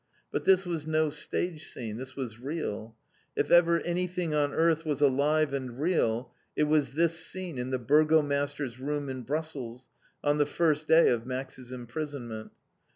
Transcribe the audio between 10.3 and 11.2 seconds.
the first day